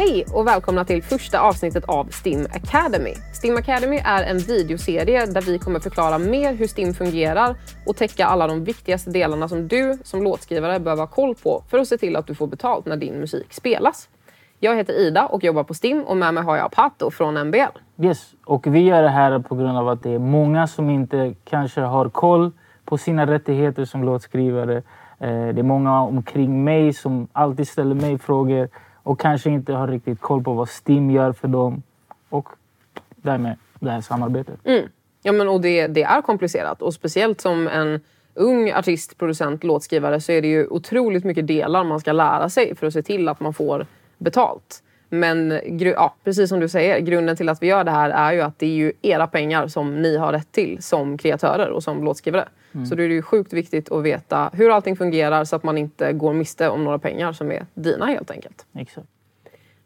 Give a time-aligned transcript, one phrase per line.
[0.00, 3.14] Hej och välkomna till första avsnittet av STIM Academy.
[3.32, 7.56] STIM Academy är en videoserie där vi kommer förklara mer hur STIM fungerar
[7.86, 11.78] och täcka alla de viktigaste delarna som du som låtskrivare behöver ha koll på för
[11.78, 14.08] att se till att du får betalt när din musik spelas.
[14.58, 18.02] Jag heter Ida och jobbar på STIM och med mig har jag Pato från MBL.
[18.02, 21.34] Yes, och vi gör det här på grund av att det är många som inte
[21.44, 22.52] kanske har koll
[22.84, 24.76] på sina rättigheter som låtskrivare.
[25.18, 28.68] Eh, det är många omkring mig som alltid ställer mig frågor
[29.02, 31.82] och kanske inte har riktigt koll på vad STIM gör för dem.
[32.28, 32.48] Och
[33.16, 34.58] därmed det här samarbetet.
[34.64, 34.88] Mm.
[35.22, 38.00] Ja, men, och det, det är komplicerat och speciellt som en
[38.34, 42.76] ung artist, producent, låtskrivare så är det ju otroligt mycket delar man ska lära sig
[42.76, 43.86] för att se till att man får
[44.18, 44.82] betalt.
[45.08, 48.40] Men ja, precis som du säger, grunden till att vi gör det här är ju
[48.40, 52.04] att det är ju era pengar som ni har rätt till som kreatörer och som
[52.04, 52.48] låtskrivare.
[52.72, 52.86] Mm.
[52.86, 55.78] Så då är det ju sjukt viktigt att veta hur allting fungerar så att man
[55.78, 58.66] inte går miste om några pengar som är dina helt enkelt.
[58.74, 59.06] Exakt.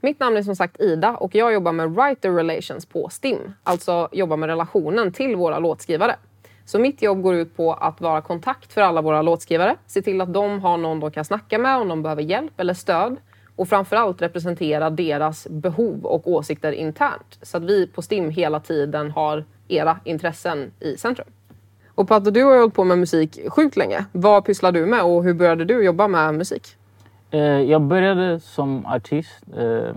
[0.00, 3.38] Mitt namn är som sagt Ida och jag jobbar med Writer Relations på STIM.
[3.62, 6.16] Alltså jobbar med relationen till våra låtskrivare.
[6.64, 9.76] Så mitt jobb går ut på att vara kontakt för alla våra låtskrivare.
[9.86, 12.74] Se till att de har någon de kan snacka med om de behöver hjälp eller
[12.74, 13.16] stöd
[13.56, 19.10] och framförallt representera deras behov och åsikter internt så att vi på STIM hela tiden
[19.10, 21.28] har era intressen i centrum.
[21.94, 24.04] Och Pato, du har hållit på med musik sjukt länge.
[24.12, 26.76] Vad pysslar du med och hur började du jobba med musik?
[27.30, 29.44] Eh, jag började som artist.
[29.56, 29.96] Eh,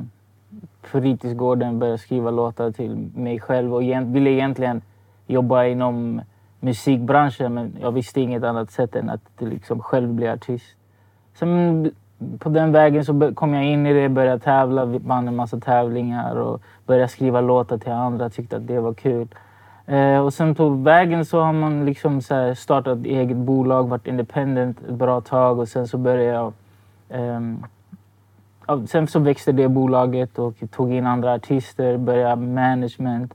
[0.83, 3.81] fritidsgården började skriva låtar till mig själv och
[4.15, 4.81] ville egentligen
[5.27, 6.21] jobba inom
[6.59, 10.65] musikbranschen men jag visste inget annat sätt än att liksom själv bli artist.
[11.33, 11.91] Sen
[12.39, 16.35] på den vägen så kom jag in i det, började tävla, vann en massa tävlingar
[16.35, 19.27] och började skriva låtar till andra, tyckte att det var kul.
[19.87, 24.81] Eh, och sen på vägen så har man liksom så startat eget bolag, varit independent
[24.81, 26.53] ett bra tag och sen så började jag...
[27.09, 27.41] Eh,
[28.85, 33.33] sen så växte det bolaget och tog in andra artister, började management.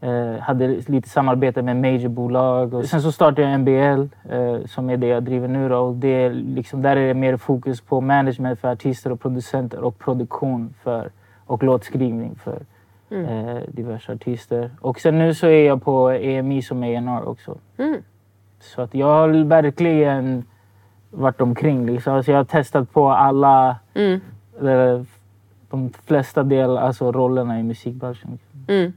[0.00, 2.74] Eh, hade lite samarbete med majorbolag.
[2.74, 5.68] Och sen så startade jag MBL eh, som är det jag driver nu.
[5.68, 5.78] Då.
[5.78, 9.98] Och det liksom, där är det mer fokus på management för artister och producenter och
[9.98, 11.10] produktion för,
[11.46, 12.58] och låtskrivning för
[13.10, 13.24] mm.
[13.24, 14.70] eh, diverse artister.
[14.80, 17.58] Och sen nu så är jag på EMI som A&R också.
[17.78, 18.02] Mm.
[18.60, 20.44] Så att jag har verkligen
[21.10, 21.86] varit omkring.
[21.86, 22.14] Liksom.
[22.14, 24.20] Alltså jag har testat på alla, mm.
[24.62, 25.02] Eh,
[25.70, 28.38] de flesta del, alltså rollerna i musikbranschen.
[28.68, 28.92] Mm.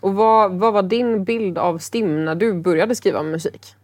[0.00, 3.76] Och vad, vad var din bild av STIM när du började skriva musik?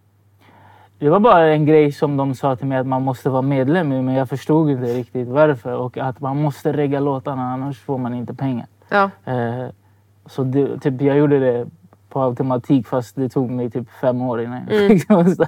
[0.99, 3.93] Det var bara en grej som de sa till mig att man måste vara medlem
[3.93, 7.99] i men jag förstod inte riktigt varför och att man måste regga låtarna annars får
[7.99, 8.67] man inte pengar.
[8.91, 9.11] Ja.
[9.25, 9.67] Eh,
[10.27, 11.67] så det, typ, jag gjorde det
[12.09, 15.39] på automatik fast det tog mig typ fem år innan jag, mm.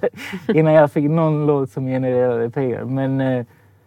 [0.55, 2.85] innan jag fick någon låt som genererade pengar.
[2.85, 3.47] Men, eh,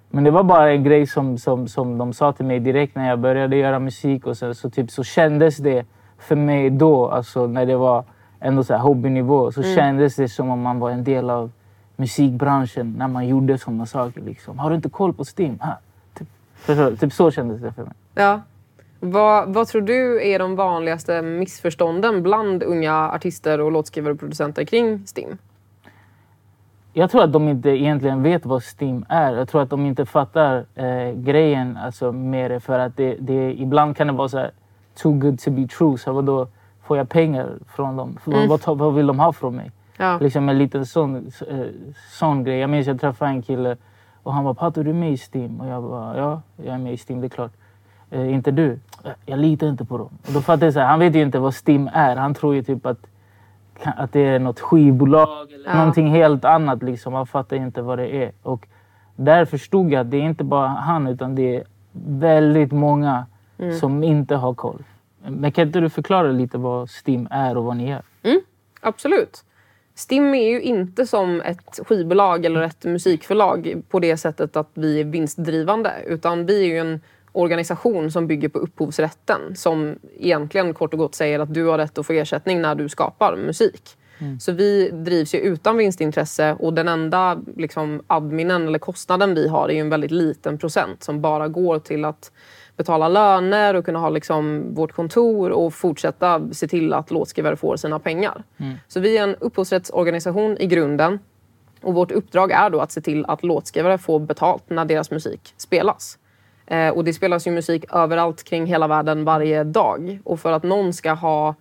[0.09, 3.09] men det var bara en grej som, som, som de sa till mig direkt när
[3.09, 5.85] jag började göra musik och så, så, typ, så kändes det
[6.19, 8.03] för mig då, alltså när det var
[8.39, 9.75] ändå så här hobbynivå, så mm.
[9.75, 11.51] kändes det som om man var en del av
[11.95, 14.21] musikbranschen när man gjorde sådana saker.
[14.21, 14.59] Liksom.
[14.59, 15.59] Har du inte koll på STIM?
[15.59, 15.77] Ha,
[16.13, 17.93] typ, typ så kändes det för mig.
[18.15, 18.41] Ja.
[19.05, 24.63] Vad, vad, tror du är de vanligaste missförstånden bland unga artister och låtskrivare och producenter
[24.63, 25.37] kring STIM?
[26.93, 29.33] Jag tror att de inte egentligen vet vad STIM är.
[29.33, 32.59] Jag tror att de inte fattar eh, grejen alltså, med det.
[32.59, 34.51] För att det, det, ibland kan det vara så här,
[35.01, 35.97] too good to be true.
[35.97, 36.47] Så vadå,
[36.83, 38.17] får jag pengar från dem?
[38.27, 38.47] Mm.
[38.47, 39.71] Vad, vad vill de ha från mig?
[39.97, 40.17] Ja.
[40.21, 41.57] Liksom en liten sån, eh,
[42.11, 42.59] sån grej.
[42.59, 43.77] Jag minns jag träffade en kille
[44.23, 45.61] och han var Pato du är med i STIM?
[45.61, 47.51] Och jag bara ja, jag är med i STIM, det är klart.
[48.15, 48.79] Eh, inte du?
[49.25, 50.09] Jag litar inte på dem.
[50.27, 52.15] Och då fattade jag så här, han vet ju inte vad STIM är.
[52.15, 53.07] Han tror ju typ att,
[53.83, 55.77] att det är något skivbolag eller ja.
[55.77, 56.83] någonting helt annat.
[56.83, 57.13] Liksom.
[57.13, 58.31] Han fattar inte vad det är.
[58.41, 58.67] Och
[59.15, 61.63] där förstod jag att det är inte bara han utan det är
[62.07, 63.25] väldigt många
[63.57, 63.73] mm.
[63.79, 64.83] som inte har koll.
[65.27, 68.01] Men kan inte du förklara lite vad STIM är och vad ni gör?
[68.23, 68.41] Mm,
[68.81, 69.43] absolut.
[69.95, 74.99] STIM är ju inte som ett skivbolag eller ett musikförlag på det sättet att vi
[74.99, 75.93] är vinstdrivande.
[76.05, 77.01] Utan vi är ju en
[77.35, 81.97] organisation som bygger på upphovsrätten som egentligen kort och gott säger att du har rätt
[81.97, 83.97] att få ersättning när du skapar musik.
[84.19, 84.39] Mm.
[84.39, 89.69] Så vi drivs ju utan vinstintresse och den enda liksom, adminen eller kostnaden vi har
[89.69, 92.31] är ju en väldigt liten procent som bara går till att
[92.77, 97.77] betala löner och kunna ha liksom vårt kontor och fortsätta se till att låtskrivare får
[97.77, 98.43] sina pengar.
[98.57, 98.75] Mm.
[98.87, 101.19] Så vi är en upphovsrättsorganisation i grunden
[101.81, 105.53] och vårt uppdrag är då att se till att låtskrivare får betalt när deras musik
[105.57, 106.17] spelas.
[106.67, 110.19] Eh, och det spelas ju musik överallt kring hela världen varje dag.
[110.23, 111.55] Och för att någon ska ha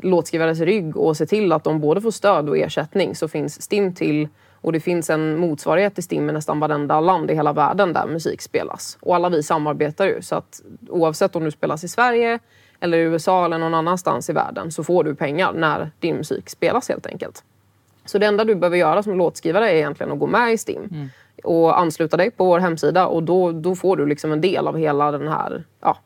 [0.00, 3.94] låtskrivares rygg och se till att de både får stöd och ersättning så finns STIM
[3.94, 4.28] till
[4.60, 8.06] Och det finns en motsvarighet till STIM i nästan varenda land i hela världen där
[8.06, 8.98] musik spelas.
[9.00, 10.22] Och alla vi samarbetar ju.
[10.22, 12.38] Så att oavsett om du spelas i Sverige
[12.80, 16.48] eller i USA eller någon annanstans i världen så får du pengar när din musik
[16.48, 17.44] spelas helt enkelt.
[18.04, 20.88] Så det enda du behöver göra som låtskrivare är egentligen att gå med i STIM
[20.90, 21.08] mm
[21.44, 24.76] och ansluta dig på vår hemsida och då, då får du liksom en del av
[24.76, 25.98] hela den här ja,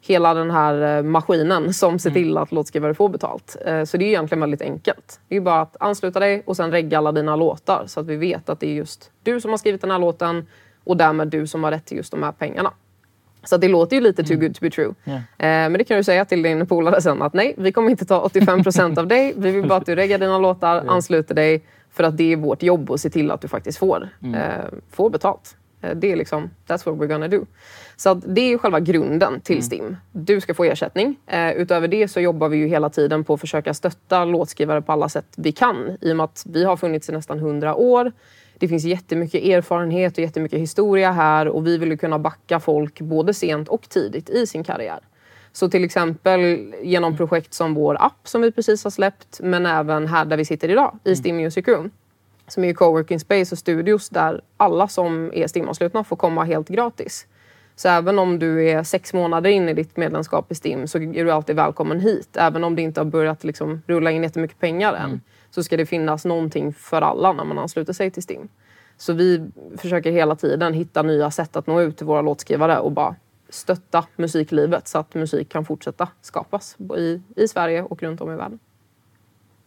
[0.00, 2.22] hela den här eh, maskinen som ser mm.
[2.22, 3.56] till att låtskrivare får betalt.
[3.66, 5.20] Eh, så det är egentligen väldigt enkelt.
[5.28, 8.16] Det är bara att ansluta dig och sen regga alla dina låtar så att vi
[8.16, 10.46] vet att det är just du som har skrivit den här låten
[10.84, 12.72] och därmed du som har rätt till just de här pengarna.
[13.44, 14.46] Så det låter ju lite too mm.
[14.46, 14.94] good to be true.
[15.04, 15.22] Yeah.
[15.38, 18.20] Men det kan du säga till din polare sen att nej, vi kommer inte ta
[18.20, 19.34] 85 procent av dig.
[19.36, 21.64] Vi vill bara att du reggar dina låtar, ansluter dig.
[21.92, 24.34] För att det är vårt jobb att se till att du faktiskt får, mm.
[24.34, 25.56] eh, får betalt.
[25.80, 27.46] Eh, det är liksom, that's what we're gonna do.
[27.96, 29.62] Så det är själva grunden till mm.
[29.62, 29.96] STIM.
[30.12, 31.16] Du ska få ersättning.
[31.26, 34.92] Eh, utöver det så jobbar vi ju hela tiden på att försöka stötta låtskrivare på
[34.92, 35.96] alla sätt vi kan.
[36.00, 38.12] I och med att vi har funnits i nästan 100 år.
[38.58, 43.34] Det finns jättemycket erfarenhet och jättemycket historia här och vi vill kunna backa folk både
[43.34, 45.00] sent och tidigt i sin karriär.
[45.52, 50.06] Så till exempel genom projekt som vår app som vi precis har släppt men även
[50.06, 51.16] här där vi sitter idag i mm.
[51.16, 51.90] STIM Music Room
[52.48, 57.26] som är coworking space och studios där alla som är STIM-anslutna får komma helt gratis.
[57.76, 61.24] Så även om du är sex månader in i ditt medlemskap i STIM så är
[61.24, 62.36] du alltid välkommen hit.
[62.36, 65.20] Även om det inte har börjat liksom rulla in jättemycket pengar än mm.
[65.50, 68.48] så ska det finnas någonting för alla när man ansluter sig till STIM.
[68.96, 72.92] Så vi försöker hela tiden hitta nya sätt att nå ut till våra låtskrivare och
[72.92, 73.16] bara
[73.50, 78.36] stötta musiklivet så att musik kan fortsätta skapas i, i Sverige och runt om i
[78.36, 78.58] världen.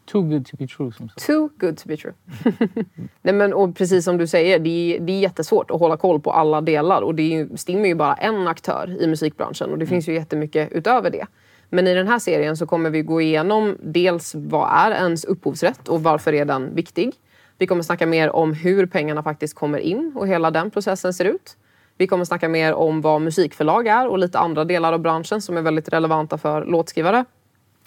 [0.05, 0.91] Too good to be true.
[0.91, 1.25] Som sagt.
[1.25, 2.13] Too good to be true.
[3.21, 6.19] Nej, men, och precis som du säger, det är, det är jättesvårt att hålla koll
[6.19, 7.01] på alla delar.
[7.01, 9.89] Och det är, STIM är ju bara en aktör i musikbranschen och det mm.
[9.89, 11.25] finns ju jättemycket utöver det.
[11.69, 15.87] Men i den här serien så kommer vi gå igenom dels vad är ens upphovsrätt
[15.87, 17.13] och varför är den viktig?
[17.57, 21.25] Vi kommer snacka mer om hur pengarna faktiskt kommer in och hela den processen ser
[21.25, 21.57] ut.
[21.97, 25.57] Vi kommer snacka mer om vad musikförlag är och lite andra delar av branschen som
[25.57, 27.25] är väldigt relevanta för låtskrivare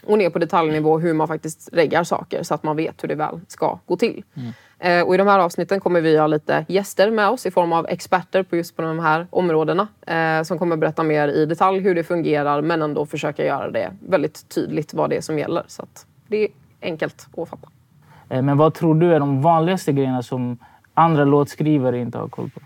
[0.06, 3.14] och ner på detaljnivå hur man faktiskt reggar saker så att man vet hur det
[3.14, 4.24] väl ska gå till.
[4.34, 4.52] Mm.
[4.78, 7.72] Eh, och I de här avsnitten kommer vi ha lite gäster med oss i form
[7.72, 11.80] av experter på just på de här områdena eh, som kommer berätta mer i detalj
[11.80, 15.64] hur det fungerar men ändå försöka göra det väldigt tydligt vad det är som gäller.
[15.66, 16.48] Så att det är
[16.82, 17.68] enkelt att fatta.
[18.28, 20.58] Eh, men vad tror du är de vanligaste grejerna som
[20.94, 22.60] andra låtskrivare inte har koll på?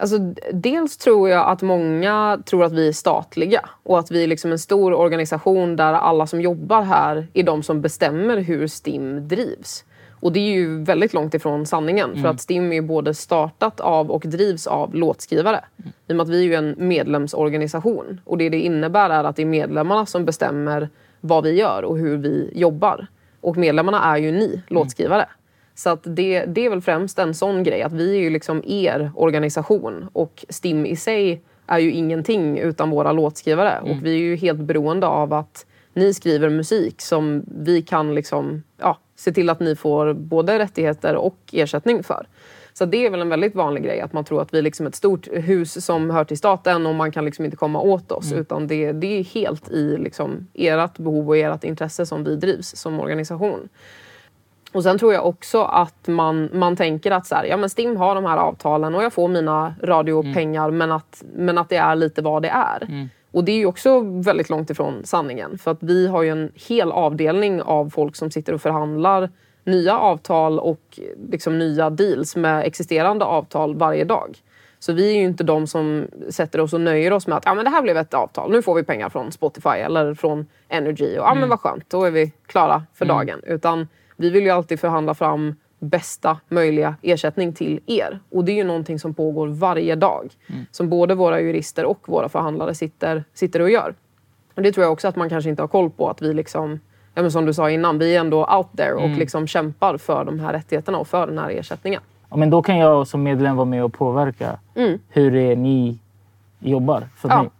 [0.00, 0.18] Alltså,
[0.52, 4.52] dels tror jag att många tror att vi är statliga och att vi är liksom
[4.52, 9.84] en stor organisation där alla som jobbar här är de som bestämmer hur STIM drivs.
[10.20, 12.22] Och det är ju väldigt långt ifrån sanningen mm.
[12.22, 15.64] för att STIM är både startat av och drivs av låtskrivare.
[15.78, 15.92] Mm.
[16.06, 19.36] I och med att vi är ju en medlemsorganisation och det det innebär är att
[19.36, 20.88] det är medlemmarna som bestämmer
[21.20, 23.06] vad vi gör och hur vi jobbar.
[23.40, 25.22] Och medlemmarna är ju ni låtskrivare.
[25.22, 25.37] Mm.
[25.78, 28.62] Så att det, det är väl främst en sån grej att vi är ju liksom
[28.66, 33.90] er organisation och STIM i sig är ju ingenting utan våra låtskrivare mm.
[33.90, 38.62] och vi är ju helt beroende av att ni skriver musik som vi kan liksom,
[38.80, 42.26] ja, se till att ni får både rättigheter och ersättning för.
[42.72, 44.86] Så det är väl en väldigt vanlig grej att man tror att vi är liksom
[44.86, 48.30] ett stort hus som hör till staten och man kan liksom inte komma åt oss.
[48.30, 48.40] Mm.
[48.40, 52.76] Utan det, det är helt i liksom ert behov och ert intresse som vi drivs
[52.76, 53.68] som organisation.
[54.72, 57.96] Och sen tror jag också att man, man tänker att så här, ja, men Stim
[57.96, 60.78] har de här avtalen och jag får mina radiopengar mm.
[60.78, 62.82] men, att, men att det är lite vad det är.
[62.82, 63.08] Mm.
[63.32, 65.58] Och det är ju också väldigt långt ifrån sanningen.
[65.58, 69.30] För att vi har ju en hel avdelning av folk som sitter och förhandlar
[69.64, 74.38] nya avtal och liksom nya deals med existerande avtal varje dag.
[74.78, 77.54] Så vi är ju inte de som sätter oss och nöjer oss med att ja,
[77.54, 81.18] men det här blev ett avtal, nu får vi pengar från Spotify eller från Energy
[81.18, 81.40] och ja, mm.
[81.40, 83.16] men vad skönt, då är vi klara för mm.
[83.16, 83.40] dagen.
[83.46, 83.88] Utan
[84.20, 88.20] vi vill ju alltid förhandla fram bästa möjliga ersättning till er.
[88.30, 90.28] Och det är ju någonting som pågår varje dag.
[90.46, 90.66] Mm.
[90.70, 93.94] Som både våra jurister och våra förhandlare sitter, sitter och gör.
[94.54, 96.10] Och det tror jag också att man kanske inte har koll på.
[96.10, 96.80] Att vi liksom,
[97.14, 99.18] ja, men som du sa innan, vi är ändå out there och mm.
[99.18, 102.02] liksom kämpar för de här rättigheterna och för den här ersättningen.
[102.30, 104.98] Ja, men då kan jag som medlem vara med och påverka mm.
[105.08, 105.98] hur det är ni
[106.58, 107.50] jobbar för ja.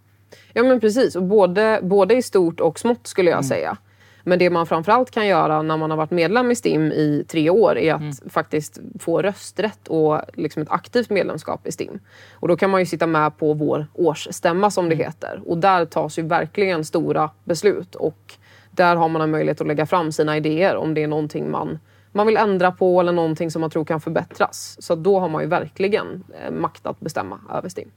[0.53, 3.45] Ja men precis, och både, både i stort och smått skulle jag mm.
[3.45, 3.77] säga.
[4.29, 7.51] Men det man framförallt kan göra när man har varit medlem i STIM i tre
[7.51, 8.13] år är att mm.
[8.31, 11.99] faktiskt få rösträtt och liksom ett aktivt medlemskap i STIM.
[12.33, 15.07] Och då kan man ju sitta med på vår årsstämma som det mm.
[15.07, 15.43] heter.
[15.47, 18.35] Och där tas ju verkligen stora beslut och
[18.71, 21.79] där har man en möjlighet att lägga fram sina idéer om det är någonting man
[22.13, 24.77] man vill ändra på eller någonting som man tror kan förbättras.
[24.81, 27.91] Så då har man ju verkligen eh, makt att bestämma över STIM.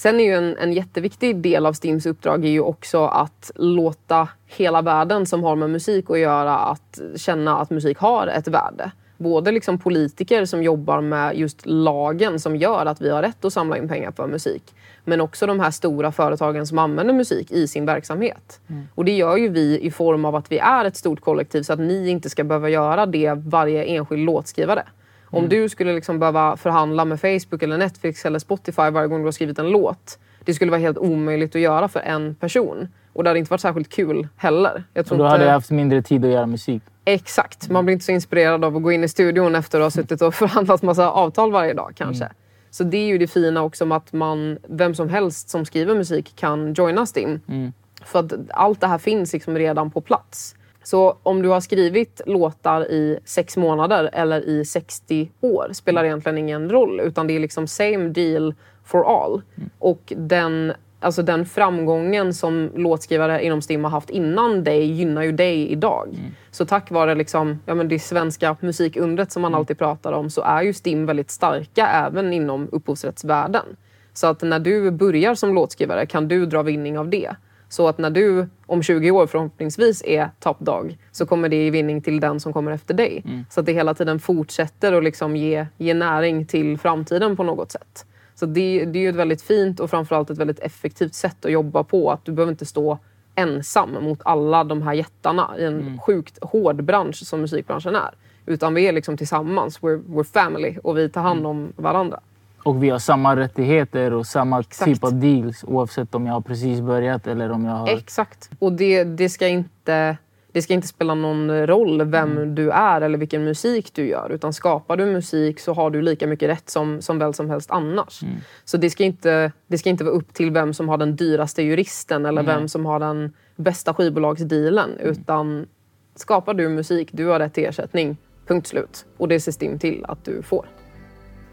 [0.00, 4.28] Sen är ju en, en jätteviktig del av STIMs uppdrag är ju också att låta
[4.46, 8.90] hela världen som har med musik att göra att känna att musik har ett värde.
[9.16, 13.52] både liksom politiker som jobbar med just lagen som gör att vi har rätt att
[13.52, 14.62] samla in pengar för musik.
[15.04, 18.60] Men också de här stora företagen som använder musik i sin verksamhet.
[18.68, 18.88] Mm.
[18.94, 21.72] Och det gör ju vi i form av att vi är ett stort kollektiv så
[21.72, 24.84] att ni inte ska behöva göra det varje enskild låtskrivare.
[25.30, 25.48] Om mm.
[25.48, 29.32] du skulle liksom behöva förhandla med Facebook, eller Netflix eller Spotify varje gång du har
[29.32, 30.18] skrivit en låt.
[30.44, 32.88] Det skulle vara helt omöjligt att göra för en person.
[33.12, 34.84] Och det hade inte varit särskilt kul heller.
[34.94, 36.82] Jag tror då hade jag haft mindre tid att göra musik.
[37.04, 37.70] Exakt.
[37.70, 40.22] Man blir inte så inspirerad av att gå in i studion efter att ha suttit
[40.22, 42.24] och förhandlat massa avtal varje dag kanske.
[42.24, 42.34] Mm.
[42.70, 45.94] Så det är ju det fina också med att man, vem som helst som skriver
[45.94, 47.40] musik kan joina STIM.
[47.48, 47.72] Mm.
[48.04, 50.54] För att allt det här finns liksom redan på plats.
[50.88, 56.38] Så om du har skrivit låtar i sex månader eller i 60 år spelar egentligen
[56.38, 57.00] ingen roll.
[57.00, 58.54] Utan det är liksom same deal
[58.84, 59.42] for all.
[59.56, 59.70] Mm.
[59.78, 65.32] Och den, alltså den framgången som låtskrivare inom STIM har haft innan dig gynnar ju
[65.32, 66.08] dig idag.
[66.08, 66.30] Mm.
[66.50, 69.58] Så tack vare liksom, ja, men det svenska musikundret som man mm.
[69.58, 73.64] alltid pratar om så är ju STIM väldigt starka även inom upphovsrättsvärlden.
[74.12, 77.36] Så att när du börjar som låtskrivare kan du dra vinning av det.
[77.68, 82.02] Så att när du om 20 år förhoppningsvis är toppdag så kommer det ge vinning
[82.02, 83.22] till den som kommer efter dig.
[83.24, 83.44] Mm.
[83.50, 87.72] Så att det hela tiden fortsätter att liksom ge, ge näring till framtiden på något
[87.72, 88.06] sätt.
[88.34, 91.52] Så det, det är ju ett väldigt fint och framförallt ett väldigt effektivt sätt att
[91.52, 92.10] jobba på.
[92.10, 92.98] Att du behöver inte stå
[93.34, 95.98] ensam mot alla de här jättarna i en mm.
[95.98, 98.10] sjukt hård bransch som musikbranschen är.
[98.46, 101.50] Utan vi är liksom tillsammans, we're, we're family och vi tar hand mm.
[101.50, 102.20] om varandra.
[102.62, 104.90] Och vi har samma rättigheter och samma Exakt.
[104.90, 107.88] typ av deals oavsett om jag har precis börjat eller om jag har...
[107.88, 108.50] Exakt.
[108.58, 110.16] Och det, det, ska, inte,
[110.52, 112.54] det ska inte spela någon roll vem mm.
[112.54, 114.30] du är eller vilken musik du gör.
[114.32, 117.70] Utan skapar du musik så har du lika mycket rätt som, som väl som helst
[117.70, 118.22] annars.
[118.22, 118.34] Mm.
[118.64, 121.62] Så det ska, inte, det ska inte vara upp till vem som har den dyraste
[121.62, 122.56] juristen eller mm.
[122.56, 124.90] vem som har den bästa skivbolagsdealen.
[124.98, 125.10] Mm.
[125.10, 125.66] Utan
[126.14, 128.16] skapar du musik, du har rätt till ersättning.
[128.46, 129.06] Punkt slut.
[129.16, 130.66] Och det ser STIM till att du får.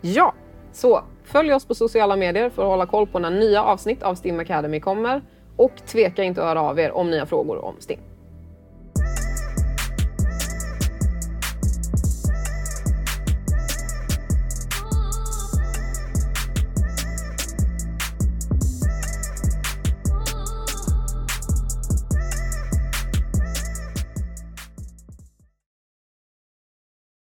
[0.01, 0.33] Ja,
[0.75, 4.15] så följ oss på sociala medier för att hålla koll på när nya avsnitt av
[4.15, 5.21] STIM Academy kommer.
[5.57, 7.99] Och tveka inte att höra av er om ni har frågor om STIM.